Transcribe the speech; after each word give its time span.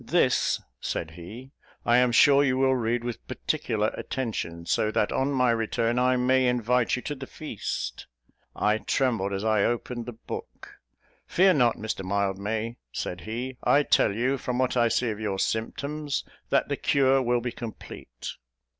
"This," 0.07 0.59
said 0.79 1.11
he, 1.11 1.51
"I 1.85 1.97
am 1.97 2.11
sure 2.11 2.43
you 2.43 2.57
will 2.57 2.73
read 2.75 3.03
with 3.03 3.27
particular 3.27 3.89
attention, 3.89 4.65
so 4.65 4.89
that 4.89 5.11
on 5.11 5.31
my 5.31 5.51
return 5.51 5.99
I 5.99 6.17
may 6.17 6.47
invite 6.47 6.95
you 6.95 7.03
to 7.03 7.13
the 7.13 7.27
feast." 7.27 8.07
I 8.55 8.79
trembled 8.79 9.31
as 9.31 9.43
I 9.43 9.63
opened 9.63 10.07
the 10.07 10.13
book. 10.13 10.79
"Fear 11.27 11.53
not, 11.53 11.77
Mr 11.77 12.03
Mildmay," 12.03 12.77
said 12.91 13.21
he; 13.21 13.57
"I 13.63 13.83
tell 13.83 14.11
you, 14.11 14.39
from 14.39 14.57
what 14.57 14.75
I 14.75 14.87
see 14.87 15.11
of 15.11 15.19
your 15.19 15.37
symptoms, 15.37 16.23
that 16.49 16.67
the 16.67 16.77
cure 16.77 17.21
will 17.21 17.39
be 17.39 17.51
complete." 17.51 18.37